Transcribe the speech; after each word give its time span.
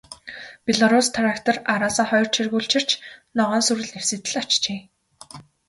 Белорусс 0.65 1.07
трактор 1.15 1.55
араасаа 1.73 2.05
хоёр 2.09 2.27
чиргүүл 2.35 2.67
чирч, 2.71 2.89
ногоон 3.37 3.63
сүрэл 3.65 3.89
нэвсийтэл 3.95 4.35
ачжээ. 4.41 4.79